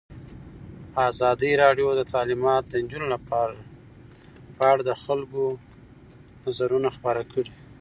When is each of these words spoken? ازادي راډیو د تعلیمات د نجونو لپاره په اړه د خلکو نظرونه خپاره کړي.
ازادي 1.09 1.51
راډیو 1.63 1.89
د 1.95 2.01
تعلیمات 2.13 2.63
د 2.67 2.73
نجونو 2.83 3.07
لپاره 3.15 3.55
په 4.57 4.63
اړه 4.71 4.81
د 4.85 4.91
خلکو 5.03 5.41
نظرونه 6.45 6.89
خپاره 6.95 7.21
کړي. 7.31 7.51